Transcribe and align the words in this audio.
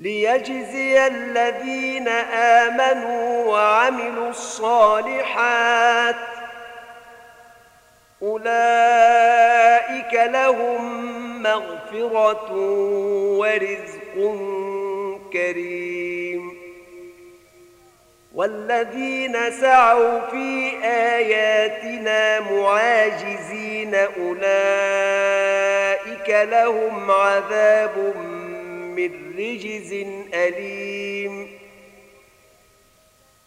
ليجزي 0.00 1.06
الذين 1.06 2.08
آمنوا 2.08 3.44
وعملوا 3.44 4.28
الصالحات 4.28 6.14
أولئك 8.22 10.14
لهم 10.14 11.42
مغفرة 11.42 12.52
ورزق 13.38 14.14
كريم. 15.32 16.58
والذين 18.34 19.50
سعوا 19.50 20.20
في 20.30 20.72
آياتنا 20.84 22.40
معاجزين 22.40 23.94
أولئك 23.94 24.48
لهم 26.28 27.10
عذاب 27.10 28.14
من 28.98 29.34
رجز 29.38 29.92
أليم. 30.34 31.58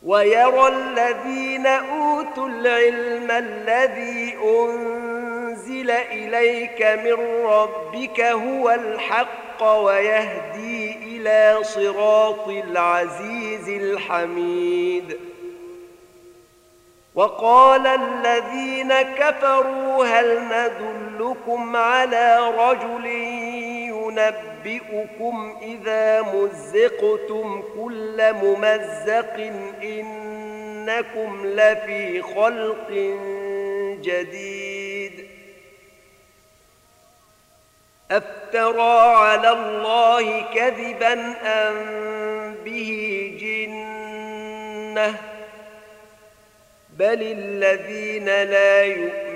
ويرى 0.03 0.67
الذين 0.67 1.67
أوتوا 1.67 2.47
العلم 2.47 3.31
الذي 3.31 4.37
أنزل 4.43 5.91
إليك 5.91 6.81
من 6.81 7.45
ربك 7.45 8.21
هو 8.21 8.69
الحق 8.69 9.63
ويهدي 9.63 10.95
إلى 10.95 11.63
صراط 11.63 12.47
العزيز 12.47 13.69
الحميد. 13.69 15.17
وقال 17.15 17.87
الذين 17.87 18.93
كفروا 19.01 20.05
هل 20.05 20.39
ندلكم 20.43 21.75
على 21.75 22.53
رجل 22.57 23.05
ينبئكم 24.17 25.57
إذا 25.61 26.21
مزقتم 26.21 27.63
كل 27.75 28.33
ممزق 28.33 29.51
إنكم 29.83 31.45
لفي 31.45 32.21
خلق 32.21 32.89
جديد. 34.01 35.27
أفترى 38.11 39.15
على 39.15 39.49
الله 39.49 40.53
كذبا 40.55 41.13
أم 41.43 42.55
به 42.65 43.31
جنة؟ 43.41 45.15
بل 46.97 47.21
الذين 47.21 48.25
لا 48.25 48.83
يؤمنون 48.83 49.20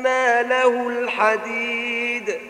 وألنا 0.00 0.42
له 0.42 0.88
الحديد. 0.88 2.40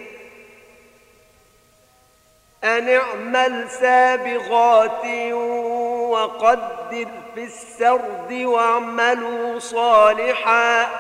أن 2.65 2.89
اعمل 2.89 3.71
سابغات 3.71 5.05
وقدر 6.11 7.09
في 7.35 7.45
السرد 7.45 8.33
واعملوا 8.33 9.59
صالحا. 9.59 10.91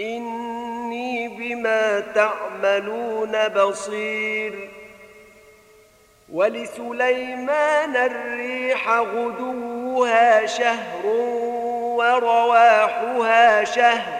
إني 0.00 1.28
بما 1.28 2.00
تعملون 2.00 3.48
بصير. 3.48 4.70
ولسليمان 6.32 7.96
الريح 7.96 8.88
غدوها 8.88 10.46
شهر 10.46 11.06
ورواحها 11.96 13.64
شهر. 13.64 14.19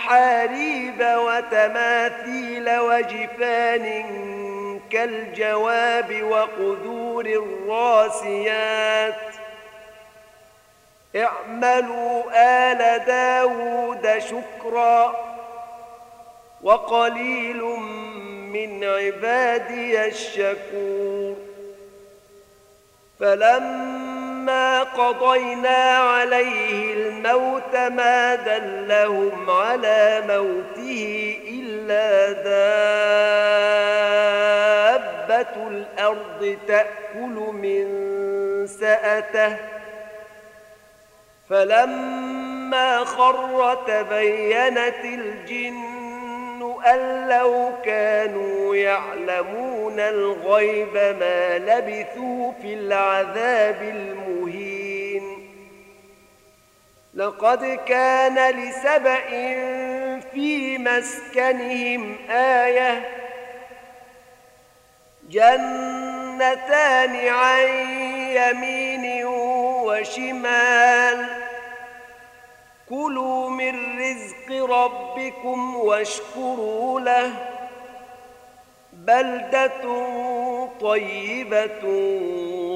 محاريب 0.00 1.00
وتماثيل 1.00 2.78
وجفان 2.78 4.04
كالجواب 4.90 6.22
وقدور 6.22 7.26
الراسيات. 7.26 9.14
اعملوا 11.16 12.22
آل 12.34 13.04
داود 13.04 14.18
شكرا 14.18 15.14
وقليل 16.62 17.62
من 18.52 18.84
عبادي 18.84 20.06
الشكور. 20.06 21.36
فلما 23.20 24.09
قضينا 24.84 25.96
عليه 25.96 26.94
الموت 26.94 27.76
ما 27.76 28.34
دلهم 28.34 29.50
على 29.50 30.22
موته 30.28 31.36
إلا 31.48 32.32
دابة 35.28 35.68
الأرض 35.68 36.56
تأكل 36.68 37.36
من 37.52 37.86
سأته. 38.66 39.56
فلما 41.50 43.04
خر 43.04 43.74
تبينت 43.86 45.04
الجن 45.04 46.09
أن 46.62 47.28
لو 47.28 47.72
كانوا 47.84 48.76
يعلمون 48.76 50.00
الغيب 50.00 50.94
ما 50.94 51.58
لبثوا 51.58 52.52
في 52.62 52.74
العذاب 52.74 53.82
المهين. 53.82 55.50
لقد 57.14 57.78
كان 57.86 58.50
لسبأ 58.50 59.20
في 60.32 60.78
مسكنهم 60.78 62.16
آية 62.30 63.08
جنتان 65.30 67.16
عن 67.28 67.68
يمين 68.36 69.26
وشمال. 69.84 71.39
كلوا 72.90 73.50
من 73.50 73.98
رزق 74.00 74.66
ربكم 74.70 75.76
واشكروا 75.76 77.00
له. 77.00 77.32
بلدة 78.92 80.06
طيبة 80.80 81.84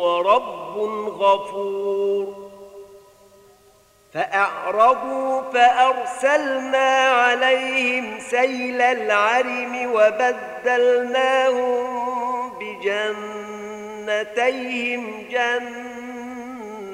ورب 0.03 0.79
غفور. 1.09 2.45
فأعرضوا 4.15 5.41
فأرسلنا 5.53 7.09
عليهم 7.11 8.19
سيل 8.21 8.83
العرم 8.83 9.93
وبدلناهم 9.95 11.25
بجنتيهم 12.59 13.45
جنات 15.31 16.04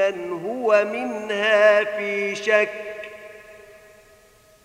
من 0.00 0.32
هو 0.46 0.84
منها 0.84 1.84
في 1.84 2.34
شك 2.34 2.70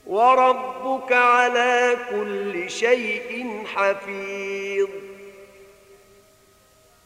وربك 0.07 1.11
على 1.11 1.97
كل 2.09 2.69
شيء 2.69 3.63
حفيظ 3.75 4.89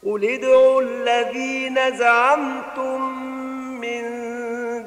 قل 0.06 0.26
ادعوا 0.30 0.82
الذين 0.82 1.98
زعمتم 1.98 3.02
من 3.82 4.04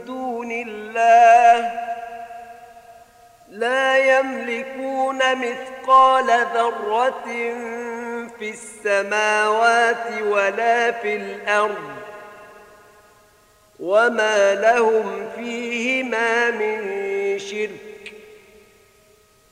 دون 0.04 0.52
الله 0.52 1.72
لا 3.48 4.18
يملكون 4.18 5.18
مثقال 5.18 6.26
ذرة 6.26 7.24
في 8.38 8.50
السماوات 8.50 10.22
ولا 10.22 10.92
في 10.92 11.16
الأرض 11.16 12.11
وما 13.80 14.54
لهم 14.54 15.28
فيهما 15.36 16.50
من 16.50 17.38
شرك 17.38 18.12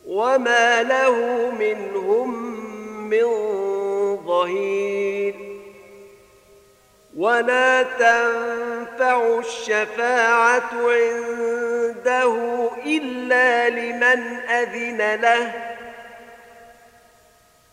وما 0.07 0.83
له 0.83 1.51
منهم 1.51 2.61
من 3.11 3.27
ظهير 4.27 5.35
ولا 7.17 7.83
تنفع 7.83 9.39
الشفاعة 9.39 10.71
عنده 10.75 12.35
إلا 12.87 13.71
لمن 13.71 14.41
أذن 14.49 15.15
له 15.21 15.53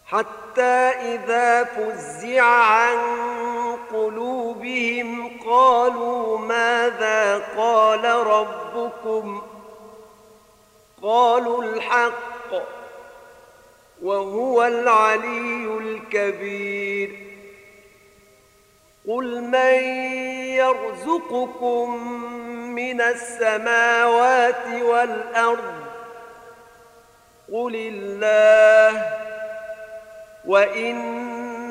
حتى 0.05 0.91
إذا 1.13 1.63
فزع 1.63 2.43
عن 2.43 2.97
قلوبهم 3.93 5.39
قالوا 5.45 6.37
ماذا 6.37 7.37
قال 7.57 8.05
ربكم؟ 8.05 9.41
قالوا 11.03 11.63
الحق 11.63 12.53
وهو 14.01 14.63
العلي 14.63 15.77
الكبير. 15.77 17.27
قل 19.07 19.41
من 19.41 19.83
يرزقكم 20.55 22.07
من 22.75 23.01
السماوات 23.01 24.81
والأرض؟ 24.81 25.85
قل 27.53 27.75
الله. 27.75 29.03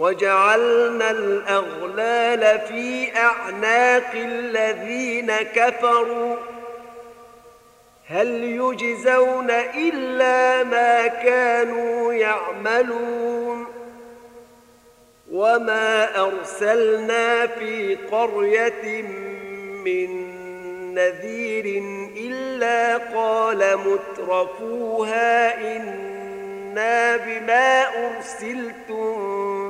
وجعلنا 0.00 1.10
الأغلال 1.10 2.60
في 2.68 3.16
أعناق 3.16 4.10
الذين 4.14 5.32
كفروا. 5.32 6.36
هل 8.06 8.28
يجزون 8.44 9.50
إلا 9.50 10.64
ما 10.64 11.06
كانوا 11.06 12.12
يعملون. 12.12 13.66
وما 15.32 16.20
أرسلنا 16.20 17.46
في 17.46 17.94
قرية 17.94 19.02
من 19.84 20.30
نذير 20.94 21.82
إلا 22.16 22.96
قال 22.96 23.78
مترفوها 23.78 25.58
إنا 25.76 27.16
بما 27.16 27.82
أرسلتم 28.06 29.49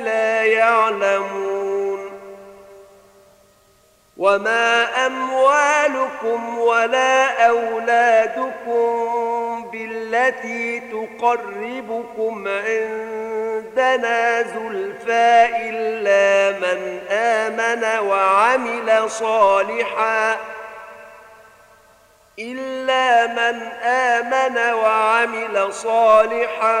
لا 0.00 0.44
يعلمون 0.44 1.74
وما 4.16 5.06
أموالكم 5.06 6.58
ولا 6.58 7.46
أولادكم 7.48 9.04
بالتي 9.72 10.80
تقربكم 10.80 12.48
عندنا 12.48 14.42
زلفى 14.42 15.46
إلا 15.70 16.58
من 16.58 17.00
آمن 17.10 18.08
وعمل 18.08 19.10
صالحا 19.10 20.36
إلا 22.38 23.26
من 23.26 23.62
آمن 23.82 24.74
وعمل 24.74 25.72
صالحا 25.72 26.80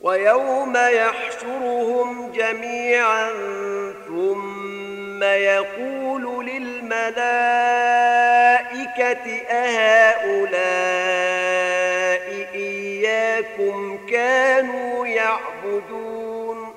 ويوم 0.00 0.76
يحشرهم 0.76 2.32
جميعا 2.32 3.30
ثم 4.06 5.22
يقول 5.22 6.46
للملائكة 6.46 7.08
أهؤلاء 9.50 10.68
إياكم 12.54 14.06
كانوا 14.06 15.06
يعبدون؟ 15.06 16.74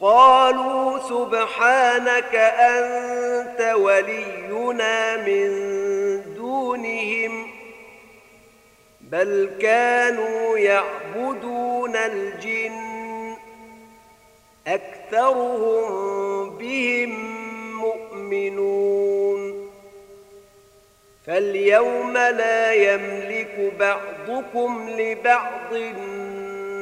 قالوا 0.00 0.98
سبحانك 0.98 2.34
أنت 2.34 3.74
ولينا 3.76 5.16
من 5.16 5.50
دونهم 6.36 7.59
بل 9.10 9.50
كانوا 9.60 10.58
يعبدون 10.58 11.96
الجن 11.96 13.36
أكثرهم 14.66 16.50
بهم 16.50 17.10
مؤمنون 17.80 19.70
فاليوم 21.26 22.12
لا 22.12 22.72
يملك 22.72 23.72
بعضكم 23.78 24.88
لبعض 24.90 25.74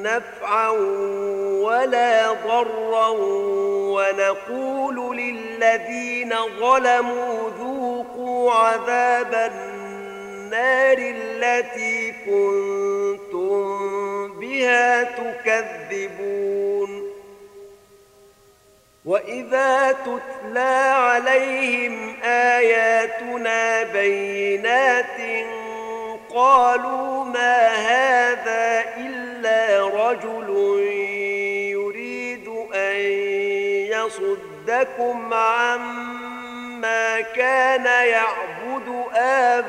نفعا 0.03 0.69
ولا 1.63 2.33
ضرا 2.33 3.09
ونقول 3.99 5.17
للذين 5.17 6.35
ظلموا 6.61 7.51
ذوقوا 7.59 8.53
عذاب 8.53 9.35
النار 9.35 10.99
التي 10.99 12.08
كنتم 12.29 13.69
بها 14.41 15.03
تكذبون 15.03 17.09
وإذا 19.05 19.93
تتلى 19.93 20.95
عليهم 20.99 22.17
آياتنا 22.25 23.83
بينات 23.83 25.47
قالوا 26.35 27.25
ما 27.25 27.69
هذا 27.69 28.85
إلا 28.97 29.89
رجل 29.89 30.49
يريد 31.73 32.49
أن 32.75 32.97
يصدكم 33.93 35.35
عما 35.35 37.21
كان 37.21 37.85
يعبد 37.87 39.05
آباؤكم 39.15 39.69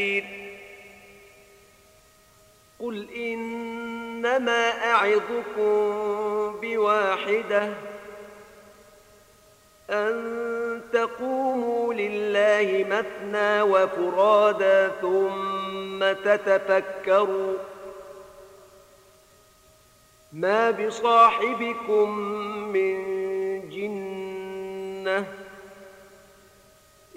قل 2.91 3.07
إنما 3.15 4.69
أعظكم 4.91 6.59
بواحدة 6.61 7.73
أن 9.89 10.81
تقوموا 10.93 11.93
لله 11.93 12.85
مثنى 12.89 13.61
وفرادا 13.61 14.87
ثم 15.01 16.11
تتفكروا 16.11 17.53
ما 20.33 20.71
بصاحبكم 20.71 22.09
من 22.67 22.99
جنة 23.69 25.25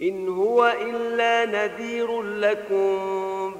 إن 0.02 0.28
هو 0.28 0.76
إلا 0.80 1.44
نذير 1.44 2.22
لكم 2.22 3.33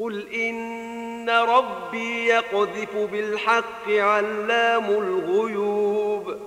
قل 0.00 0.28
إن 0.34 1.30
ربي 1.30 2.26
يقذف 2.26 2.96
بالحق 2.96 3.88
علام 3.88 4.84
الغيوب 4.84 6.38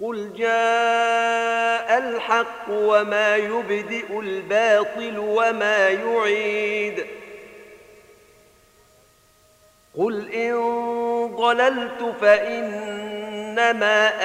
قل 0.00 0.32
جاء 0.36 1.98
الحق 1.98 2.68
وما 2.70 3.36
يبدئ 3.36 4.20
الباطل 4.20 5.18
وما 5.18 5.88
يعيد 5.88 7.06
قل 9.98 10.32
إن 10.32 10.54
ضللت 11.36 12.14
فإنما 12.20 13.52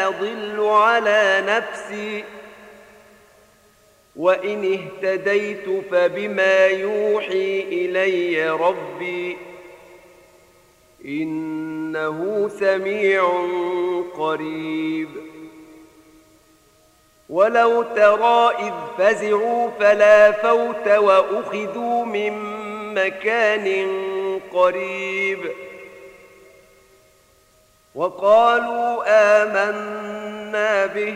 أضل 0.08 0.68
على 0.68 1.44
نفسي 1.48 2.24
وإن 4.20 4.80
اهتديت 4.80 5.66
فبما 5.92 6.66
يوحي 6.68 7.62
إلي 7.62 8.50
ربي 8.50 9.38
إنه 11.06 12.50
سميع 12.60 13.30
قريب. 14.18 15.10
ولو 17.30 17.84
ترى 17.84 18.52
إذ 18.60 18.74
فزعوا 18.98 19.70
فلا 19.80 20.32
فوت 20.32 20.88
وأخذوا 20.88 22.06
من 22.06 22.34
مكان 22.94 23.88
قريب. 24.54 25.52
وقالوا 27.96 29.04
آمنا 29.08 30.86
به 30.86 31.16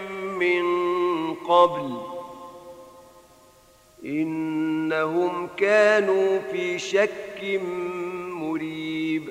من 0.41 0.63
قبل 1.35 1.97
إنهم 4.05 5.47
كانوا 5.57 6.39
في 6.51 6.79
شك 6.79 7.59
مريب 8.29 9.29